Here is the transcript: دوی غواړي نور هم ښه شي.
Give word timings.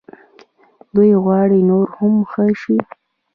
دوی 0.95 1.11
غواړي 1.23 1.59
نور 1.71 1.87
هم 1.97 2.13
ښه 2.31 2.45
شي. 2.61 2.77